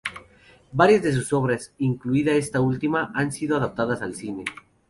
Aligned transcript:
Varias 0.71 1.03
de 1.03 1.13
sus 1.13 1.31
obras, 1.31 1.75
incluida 1.77 2.31
esta 2.33 2.59
última, 2.59 3.11
han 3.13 3.31
sido 3.31 3.57
adaptadas 3.57 4.01
al 4.01 4.15
cine. 4.15 4.45